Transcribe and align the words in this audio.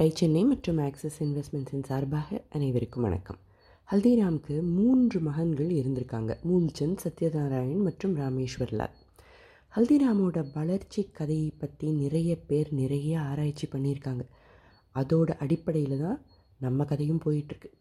Tie 0.00 0.12
Chennai 0.14 0.44
மற்றும் 0.44 0.78
axis 0.78 1.22
இன்வெஸ்ட்மெண்ட்ஸின் 1.22 1.84
சார்பாக 1.84 2.42
அனைவருக்கும் 2.48 3.02
வணக்கம். 3.02 3.38
ஹல்திராம்க்கு 3.90 4.62
மூன்று 4.62 5.20
மகன்கள் 5.20 5.66
இருந்திருக்காங்க. 5.66 6.36
மூல்சந்த் 6.48 6.96
சத்யநாராயண் 7.04 7.82
மற்றும் 7.82 8.16
ராமேஸ்வர்லால். 8.16 8.90
ஹல்திராமோட 9.76 10.44
வளர்ச்சி 10.54 11.08
கதையை 11.12 11.52
பற்றி 11.58 11.90
நிறைய 11.90 12.36
பேர் 12.46 12.72
நிறைய 12.72 13.20
ஆராய்ச்சி 13.20 13.68
பண்ணியிருக்காங்க. 13.72 14.20
அதோட 14.94 15.30
அடிப்படையில் 15.38 16.00
தான் 16.00 16.20
நம்ம 16.58 16.84
கதையும் 16.84 17.22
போயிட்டுருக்கு. 17.24 17.72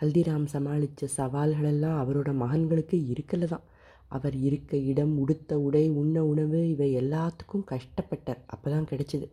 ஹல்திராம் 0.00 0.46
சமாளித்த 0.52 1.08
சவால்களெல்லாம் 1.16 1.98
அவரோட 2.02 2.34
மகன்களுக்கு 2.34 3.14
இருக்கல 3.14 3.44
தான். 3.44 3.62
அவர் 4.08 4.36
இருக்க 4.36 4.76
இடம் 4.76 5.18
உடுத்த 5.18 5.60
உடை 5.60 5.88
உண்ண 5.88 6.24
உணவு 6.24 6.70
இவை 6.70 6.96
எல்லாத்துக்கும் 6.96 7.66
கஷ்டப்பட்டார். 7.70 8.44
அப்போ 8.46 8.70
தான் 8.70 8.88
கிடைச்சிது. 8.90 9.30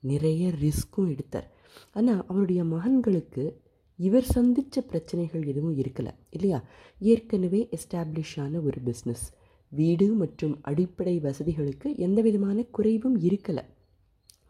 நிறைய 0.00 0.48
ரிஸ்க்கும் 0.48 1.08
எடுத்தார். 1.08 1.56
ஆனால் 1.92 2.24
அவருடைய 2.28 2.64
மகன்களுக்கு 2.64 3.54
இவர் 3.96 4.22
சந்தித்த 4.22 4.80
பிரச்சனைகள் 4.80 5.46
எதுவும் 5.46 5.76
இருக்கலை 5.76 6.10
இல்லையா? 6.30 6.64
ஏற்கனவே 6.98 7.68
எஸ்டாப்ளிஷ் 7.70 8.40
ஆன 8.40 8.60
ஒரு 8.60 8.80
பிஸ்னஸ் 8.84 9.24
வீடு 9.68 10.12
மற்றும் 10.12 10.58
அடிப்படை 10.62 11.18
வசதிகளுக்கு 11.18 11.96
எந்த 11.96 12.20
விதமான 12.20 12.62
குறைவும் 12.62 13.20
இருக்கலை. 13.20 13.64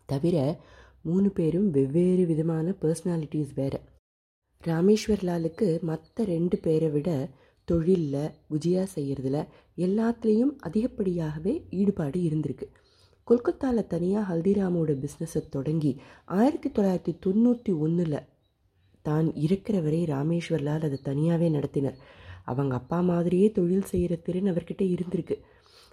தவிர 0.07 0.60
மூணு 1.02 1.30
பேரும் 1.30 1.70
வெவ்வேறு 1.70 2.27
விதமான 2.27 2.74
பர்சனாலிட்டிஸ் 2.83 3.55
வேறு. 3.55 3.80
ராமேஸ்வர்லாலுக்கு 4.65 5.80
மற்ற 5.80 6.24
ரெண்டு 6.24 6.59
பேரை 6.59 6.88
விட 6.88 7.29
தொழிலில் 7.65 8.30
குஜியா 8.51 8.87
செய்கிறதுல 8.95 9.46
எல்லாத்துலேயும் 9.77 10.52
அதிகப்படியாகவே 10.66 11.62
ஈடுபாடு 11.71 12.21
இருந்திருக்கு. 12.21 12.66
கொல்கத்தாவில் 13.28 13.91
தனியாக 13.95 14.27
ஹல்திராமோட 14.30 14.91
பிஸ்னஸை 15.02 15.41
தொடங்கி 15.48 15.91
ஆயிரத்தி 16.38 16.68
தொள்ளாயிரத்தி 16.68 17.14
தொண்ணூற்றி 17.27 17.73
ஒன்றில் 17.78 18.18
தான் 19.02 19.34
இருக்கிற 19.34 19.80
வரை 19.80 20.01
ராமேஸ்வர்லால் 20.04 20.87
அதை 20.87 20.98
தனியாகவே 21.02 21.48
நடத்தினர். 21.51 21.98
அவங்க 22.45 22.74
அப்பா 22.74 23.01
மாதிரியே 23.01 23.48
தொழில் 23.52 23.88
செய்கிற 23.90 24.16
திறன் 24.16 24.51
அவர்கிட்ட 24.52 24.85
இருந்திருக்கு. 24.95 25.37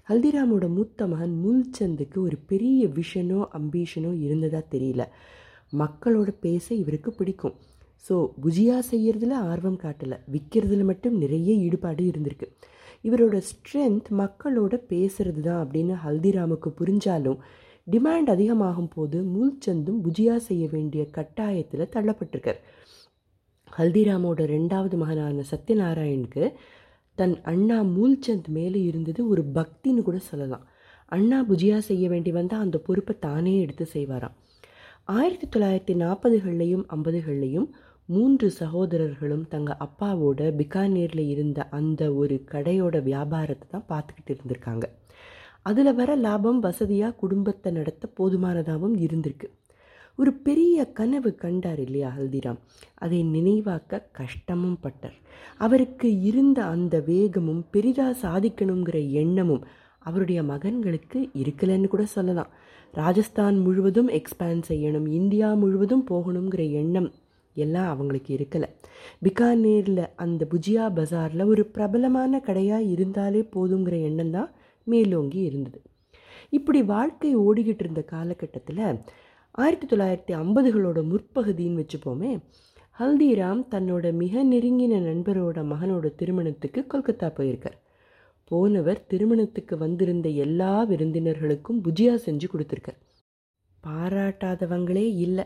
ஹல்திராமோட 0.09 0.65
மூத்த 0.69 1.07
மகன் 1.07 1.35
முல்சந்துக்கு 1.43 2.17
ஒரு 2.17 2.37
பெரிய 2.51 2.87
விஷனோ 2.87 3.39
அம்பீஷனோ 3.59 4.11
இருந்ததா 4.25 4.61
தெரியல. 4.71 5.03
மக்களோட 5.73 6.29
பேச 6.39 6.75
இவருக்கு 6.75 7.11
பிடிக்கும். 7.11 7.55
ஸோ 8.09 8.15
புஜியா 8.43 8.77
செய்கிறதுல 8.91 9.35
ஆர்வம் 9.51 9.79
காட்டலை. 9.83 10.17
விற்கிறதுல 10.33 10.83
மட்டும் 10.83 11.17
நிறைய 11.17 11.51
ஈடுபாடு 11.65 12.03
இருந்திருக்கு. 12.11 12.49
இவரோட 13.05 13.41
ஸ்ட்ரென்த் 13.49 14.09
மக்களோட 14.11 14.73
பேசுறது 14.89 15.39
தான் 15.39 15.67
அப்படின்னு 15.67 15.95
ஹல்திராமுக்கு 16.05 16.69
புரிஞ்சாலும் 16.79 17.37
டிமாண்ட் 17.91 18.29
அதிகமாகும் 18.29 18.87
போது 18.87 19.17
மூல்சந்தும் 19.23 19.99
புஜியா 20.03 20.35
செய்ய 20.35 20.67
வேண்டிய 20.71 21.07
கட்டாயத்தில் 21.17 21.91
தள்ளப்பட்டிருக்கார். 21.95 22.59
ஹல்திராமோட 23.77 24.39
ரெண்டாவது 24.53 24.97
மகனான 24.97 25.43
சத்யநாராயணுக்கு 25.51 26.53
தன் 27.15 27.41
அண்ணா 27.41 27.81
மூல்சந்த் 27.81 28.47
மேலே 28.47 28.81
இருந்தது 28.81 29.27
ஒரு 29.27 29.43
பக்தின்னு 29.53 30.01
கூட 30.01 30.17
சொல்லலாம். 30.17 30.65
அண்ணா 31.05 31.45
புஜியா 31.49 31.77
செய்ய 31.77 32.09
வேண்டி 32.09 32.31
வந்தால் 32.31 32.59
அந்த 32.59 32.77
பொறுப்பை 32.77 33.15
தானே 33.19 33.61
எடுத்து 33.61 33.87
செய்வாராம். 33.93 34.35
ஆயிரத்தி 35.03 35.47
தொள்ளாயிரத்தி 35.47 35.97
நாற்பதுகள்லையும் 35.97 36.83
ஐம்பதுகள்லையும் 36.95 37.67
மூன்று 38.09 38.47
சகோதரர்களும் 38.51 39.45
தங்கள் 39.47 39.81
அப்பாவோட 39.85 40.39
பிகானேரில் 40.59 41.23
இருந்த 41.27 41.59
அந்த 41.69 42.01
ஒரு 42.13 42.35
கடையோட 42.51 42.95
வியாபாரத்தை 43.03 43.67
தான் 43.69 43.87
பார்த்துக்கிட்டு 43.91 44.31
இருந்திருக்காங்க. 44.33 44.85
அதில் 45.61 45.91
வர 45.93 46.15
லாபம் 46.15 46.59
வசதியாக 46.59 47.15
குடும்பத்தை 47.15 47.71
நடத்த 47.71 48.09
போதுமானதாகவும் 48.17 48.95
இருந்திருக்கு. 49.05 49.47
ஒரு 50.15 50.31
பெரிய 50.33 50.85
கனவு 50.91 51.35
கண்டார் 51.35 51.79
இல்லையா 51.79 52.09
ஹல்திராம்? 52.17 52.59
அதை 52.95 53.23
நினைவாக்க 53.23 54.01
கஷ்டமும் 54.11 54.77
பட்டார். 54.81 55.17
அவருக்கு 55.57 56.21
இருந்த 56.21 56.59
அந்த 56.65 56.95
வேகமும் 56.99 57.65
பெரிதாக 57.71 58.13
சாதிக்கணுங்கிற 58.21 59.11
எண்ணமும் 59.23 59.65
அவருடைய 59.99 60.39
மகன்களுக்கு 60.43 61.19
இருக்கலைன்னு 61.41 61.87
கூட 61.87 62.05
சொல்லலாம். 62.05 62.51
ராஜஸ்தான் 62.93 63.57
முழுவதும் 63.57 64.09
எக்ஸ்பேண்ட் 64.09 64.65
செய்யணும் 64.67 65.07
இந்தியா 65.19 65.53
முழுவதும் 65.53 66.07
போகணுங்கிற 66.11 66.63
எண்ணம் 66.71 67.09
எல்லாம் 67.55 67.89
அவங்களுக்கு 67.89 68.31
இருக்கலை. 68.37 68.69
பிகானேரில் 69.25 70.03
அந்த 70.15 70.47
புஜியா 70.51 70.85
பஜாரில் 70.97 71.45
ஒரு 71.45 71.65
பிரபலமான 71.65 72.39
கடையாக 72.39 72.89
இருந்தாலே 72.95 73.41
போதுங்கிற 73.55 74.01
எண்ணம் 74.01 74.31
தான் 74.31 74.51
மேலோங்கி 74.83 75.39
இருந்தது. 75.39 75.81
இப்படி 76.49 76.83
வாழ்க்கை 76.83 77.37
ஓடிக்கிட்டு 77.37 77.83
இருந்த 77.85 78.01
காலகட்டத்தில் 78.01 78.83
ஆயிரத்தி 79.51 79.87
தொள்ளாயிரத்தி 79.87 80.33
ஐம்பதுகளோட 80.43 80.99
முற்பகுதின்னு 81.11 81.81
வச்சுப்போமே 81.81 82.31
ஹல்திராம் 82.99 83.61
தன்னோட 83.71 84.13
மிக 84.13 84.43
நெருங்கின 84.45 84.99
நண்பரோட 85.07 85.59
மகனோட 85.71 86.15
திருமணத்துக்கு 86.15 86.81
கொல்கத்தா 86.81 87.27
போயிருக்கார். 87.37 87.77
போனவர் 88.51 89.05
திருமணத்துக்கு 89.07 89.77
வந்திருந்த 89.77 90.29
எல்லா 90.29 90.85
விருந்தினர்களுக்கும் 90.85 91.81
புஜியா 91.83 92.13
செஞ்சு 92.25 92.47
கொடுத்துருக்கார். 92.53 92.99
பாராட்டாதவங்களே 93.83 95.05
இல்லை. 95.25 95.45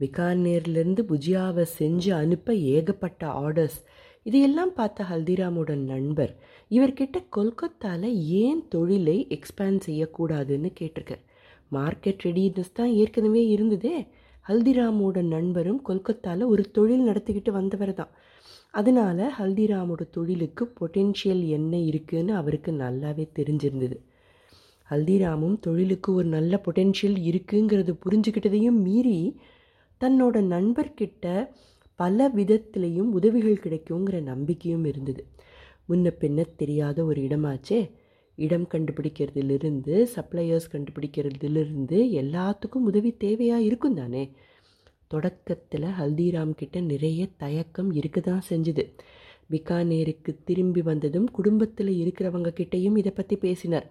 பிகானேர்லேருந்து 0.00 1.02
புஜியாவை 1.02 1.64
செஞ்சு 1.78 2.10
அனுப்ப 2.12 2.54
ஏகப்பட்ட 2.54 3.26
ஆர்டர்ஸ் 3.26 3.82
இதையெல்லாம் 4.22 4.74
பார்த்த 4.74 5.02
ஹல்திராமோட 5.02 5.74
நண்பர் 5.74 6.36
இவர்கிட்ட 6.70 7.22
கொல்கத்தாவில் 7.28 8.16
ஏன் 8.16 8.68
தொழிலை 8.68 9.26
எக்ஸ்பேண்ட் 9.30 9.80
செய்யக்கூடாதுன்னு 9.86 10.70
கேட்டிருக்கார். 10.80 11.22
மார்க்கெட் 11.72 12.22
ரெடினஸ் 12.24 12.72
தான் 12.72 12.92
ஏற்கனவே 12.92 13.46
இருந்ததே. 13.46 14.06
ஹல்திராமோட 14.48 15.22
நண்பரும் 15.22 15.82
கொல்கத்தாவில் 15.82 16.42
ஒரு 16.42 16.70
தொழில் 16.70 17.08
நடத்திக்கிட்டு 17.08 17.50
வந்தவர் 17.50 17.94
தான். 17.94 18.08
அதனால் 18.70 19.30
ஹல்திராமோட 19.38 20.02
தொழிலுக்கு 20.10 20.72
பொட்டென்ஷியல் 20.80 21.48
என்ன 21.48 21.76
இருக்குதுன்னு 21.76 22.30
அவருக்கு 22.30 22.72
நல்லாவே 22.72 23.28
தெரிஞ்சிருந்தது. 23.38 23.96
ஹல்திராமும் 24.90 25.58
தொழிலுக்கு 25.60 26.14
ஒரு 26.14 26.26
நல்ல 26.26 26.62
பொட்டென்ஷியல் 26.64 27.18
இருக்குங்கிறது 27.30 27.92
புரிஞ்சுக்கிட்டதையும் 28.04 28.78
மீறி 28.82 29.40
தன்னோட 30.00 30.36
நண்பர்கிட்ட 30.54 31.48
பல 31.94 32.28
விதத்திலையும் 32.28 33.10
உதவிகள் 33.10 33.62
கிடைக்குங்கிற 33.62 34.22
நம்பிக்கையும் 34.22 34.84
இருந்தது. 34.84 35.26
முன்ன 35.88 36.12
பின்ன 36.20 36.46
தெரியாத 36.56 37.04
ஒரு 37.04 37.20
இடமாச்சே. 37.22 37.90
இடம் 38.36 38.66
கண்டுபிடிக்கிறதுலேருந்து 38.70 40.06
சப்ளையர்ஸ் 40.16 40.70
கண்டுபிடிக்கிறதுலேருந்து 40.72 41.98
எல்லாத்துக்கும் 42.22 42.86
உதவி 42.90 43.16
தேவையாக 43.20 43.58
இருக்கும் 43.58 43.94
தானே. 43.94 44.32
தொடக்கத்தில் 45.06 45.82
ஹல்திராம் 45.82 46.50
கிட்ட 46.50 46.80
நிறைய 46.80 47.28
தயக்கம் 47.36 47.92
இருக்க 47.92 48.20
தான் 48.20 48.42
செஞ்சுது. 48.48 48.84
பிகானேருக்கு 49.50 50.36
திரும்பி 50.44 50.82
வந்ததும் 50.82 51.28
குடும்பத்தில் 51.30 51.88
இருக்கிறவங்க 51.88 52.50
கிட்டேயும் 52.50 52.98
இதை 52.98 53.12
பற்றி 53.12 53.36
பேசினார். 53.36 53.88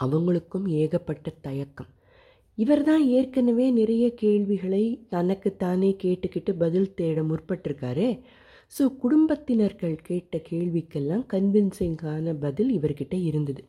அவங்களுக்கும் 0.00 0.66
ஏகப்பட்ட 0.66 1.32
தயக்கம். 1.40 1.90
இவர் 2.62 2.82
தான் 2.82 3.02
ஏற்கனவே 3.18 3.66
நிறைய 3.70 4.04
கேள்விகளை 4.22 4.84
தனக்குத்தானே 5.14 5.90
கேட்டுக்கிட்டு 6.02 6.52
பதில் 6.62 6.94
தேட 6.94 7.22
முற்பட்டிருக்காரு. 7.22 8.06
ஸோ 8.72 8.84
குடும்பத்தினர்கள் 9.02 9.94
கேட்ட 10.08 10.40
கேள்விக்கெல்லாம் 10.50 11.24
கன்வின்சிங்கான 11.32 12.34
பதில் 12.44 12.70
இவர்கிட்ட 12.78 13.14
இருந்தது. 13.28 13.62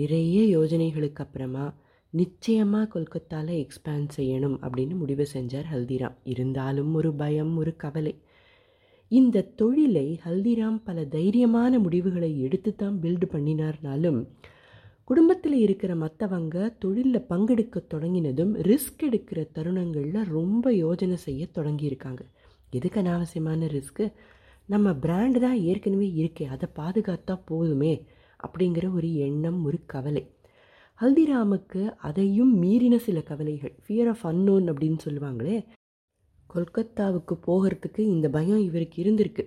நிறைய 0.00 0.38
யோஜனைகளுக்கு 0.56 1.22
அப்புறமா 1.24 1.66
நிச்சயமாக 2.12 2.90
கொல்கத்தாவில் 2.94 3.54
எக்ஸ்பேண்ட் 3.62 4.10
செய்யணும் 4.18 4.56
அப்படின்னு 4.64 4.94
முடிவு 5.02 5.24
செஞ்சார் 5.34 5.70
ஹல்திராம். 5.72 6.16
இருந்தாலும் 6.32 6.92
ஒரு 6.94 7.10
பயம் 7.22 7.54
ஒரு 7.62 7.72
கவலை. 7.84 8.14
இந்த 9.10 9.46
தொழிலை 9.60 10.08
ஹல்திராம் 10.26 10.78
பல 10.84 11.00
தைரியமான 11.16 11.72
முடிவுகளை 11.78 12.30
எடுத்து 12.46 12.70
தான் 12.74 12.96
பில்டு 13.02 13.26
பண்ணினார்னாலும் 13.34 14.20
குடும்பத்தில் 15.08 15.54
இருக்கிற 15.54 15.94
மற்றவங்க 15.94 16.72
தொழிலில் 16.78 17.26
பங்கெடுக்க 17.30 17.82
தொடங்கினதும் 17.94 18.52
ரிஸ்க் 18.68 19.02
எடுக்கிற 19.02 19.40
தருணங்களில் 19.52 20.24
ரொம்ப 20.28 20.72
யோஜனை 20.72 21.14
செய்ய 21.14 21.46
தொடங்கியிருக்காங்க. 21.54 22.22
எதுக்கு 22.70 23.00
அனாவசியமான 23.02 23.68
ரிஸ்க்கு 23.74 24.12
நம்ம 24.66 24.90
பிராண்டு 24.90 25.40
தான் 25.40 25.58
ஏற்கனவே 25.60 26.08
இருக்கே 26.16 26.46
அதை 26.54 26.68
பாதுகாத்தா 26.76 27.34
போதுமே 27.44 27.92
அப்படிங்கிற 28.46 28.94
ஒரு 28.94 29.14
எண்ணம் 29.14 29.64
ஒரு 29.64 29.78
கவலை. 29.86 30.24
ஹல்திராமுக்கு 31.00 31.82
அதையும் 32.08 32.62
மீறின 32.62 32.96
சில 32.96 33.20
கவலைகள். 33.20 33.74
ஃபியர் 33.84 34.08
ஆஃப் 34.08 34.26
அன்னோன் 34.26 34.66
அப்படின்னு 34.72 34.98
சொல்லுவாங்களே 35.04 35.58
கொல்கத்தாவுக்கு 36.54 37.34
போகிறதுக்கு 37.46 37.98
இந்த 37.98 38.28
பயம் 38.28 38.60
இவருக்கு 38.60 39.02
இருந்திருக்கு. 39.02 39.44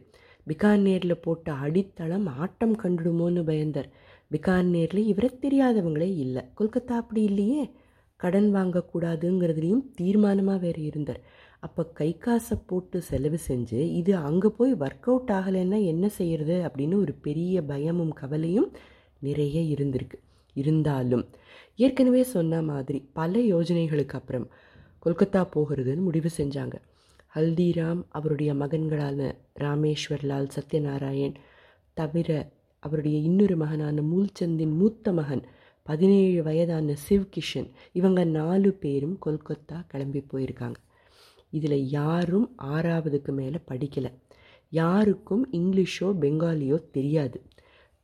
பிகானேரில் 0.48 1.22
போட்ட 1.22 1.54
அடித்தளம் 1.54 2.28
ஆட்டம் 2.28 2.76
கண்டுடுமோன்னு 2.76 3.42
பயந்தார். 3.50 3.90
பிகானேரில் 4.34 5.06
இவரை 5.12 5.30
தெரியாதவங்களே 5.42 6.10
இல்லை. 6.18 6.42
கொல்கத்தா 6.58 6.96
அப்படி 7.02 7.22
இல்லையே? 7.24 7.72
கடன் 8.16 8.56
வாங்கக்கூடாதுங்கிறதுலையும் 8.56 9.84
தீர்மானமாக 10.02 10.60
வேறு 10.60 10.82
இருந்தார். 10.84 11.22
அப்போ 11.60 11.86
கை 11.86 12.18
காசை 12.18 12.58
போட்டு 12.66 13.02
செலவு 13.02 13.40
செஞ்சு 13.48 13.80
இது 14.00 14.16
அங்கே 14.16 14.50
போய் 14.58 14.74
ஒர்க் 14.74 15.08
அவுட் 15.08 15.30
ஆகலைன்னா 15.30 15.86
என்ன 15.86 16.10
செய்கிறது 16.10 16.56
அப்படின்னு 16.68 16.96
ஒரு 16.96 17.14
பெரிய 17.14 17.64
பயமும் 17.64 18.14
கவலையும் 18.14 18.72
நிறைய 19.20 19.60
இருந்திருக்கு. 19.76 20.20
இருந்தாலும் 20.56 21.26
ஏற்கனவே 21.76 22.24
சொன்ன 22.24 22.62
மாதிரி 22.62 23.10
பல 23.14 23.40
யோஜனைகளுக்கு 23.40 24.18
அப்புறம் 24.20 24.48
கொல்கத்தா 25.06 25.42
போகிறதுன்னு 25.56 26.02
முடிவு 26.02 26.30
செஞ்சாங்க. 26.38 26.76
ஹல்திராம் 27.36 28.02
அவருடைய 28.10 28.54
மகன்களான 28.54 29.32
ராமேஸ்வர்லால் 29.60 30.50
சத்யநாராயண் 30.56 31.36
தவிர 31.94 32.58
அவருடைய 32.80 33.18
இன்னொரு 33.18 33.56
மகனான 33.56 34.02
மூல்சந்தின் 34.02 34.74
மூத்த 34.74 35.14
மகன் 35.14 35.44
பதினேழு 35.84 36.44
வயதான 36.44 36.96
சிவ்கிஷன் 37.10 37.70
இவங்க 37.92 38.24
நாலு 38.24 38.74
பேரும் 38.74 39.18
கொல்கத்தா 39.26 39.86
கிளம்பி 39.88 40.26
போயிருக்காங்க. 40.34 40.76
இதில் 41.50 41.88
யாரும் 41.88 42.56
ஆறாவதுக்கு 42.64 43.32
மேலே 43.32 43.58
படிக்கலை. 43.68 44.14
யாருக்கும் 44.70 45.48
இங்கிலீஷோ 45.52 46.10
பெங்காலியோ 46.22 46.90
தெரியாது. 46.92 47.42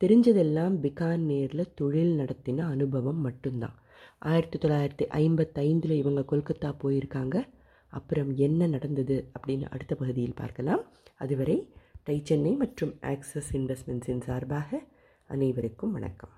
தெரிஞ்சதெல்லாம் 0.04 0.74
பிகானேரில் 0.76 1.74
தொழில் 1.74 2.18
நடத்தின 2.18 2.58
அனுபவம் 2.58 3.20
மட்டும்தான். 3.20 3.74
ஆயிரத்தி 4.18 4.58
தொள்ளாயிரத்தி 4.58 5.08
ஐம்பத்தைந்தில் 5.10 5.90
இவங்க 5.90 6.24
கொல்கத்தா 6.30 6.74
போயிருக்காங்க. 6.82 7.48
அப்புறம் 7.88 8.36
என்ன 8.36 8.66
நடந்தது 8.66 9.30
அப்படின்னு 9.38 9.64
அடுத்த 9.70 9.94
பகுதியில் 9.94 10.34
பார்க்கலாம். 10.34 10.84
அதுவரை 11.14 11.72
டை 12.06 12.20
சென்னை 12.24 12.54
மற்றும் 12.54 12.92
ஆக்சஸ் 13.02 13.48
இன்வெஸ்ட்மெண்ட்ஸின் 13.52 14.20
சார்பாக 14.20 14.80
அனைவருக்கும் 15.26 15.92
வணக்கம். 15.92 16.34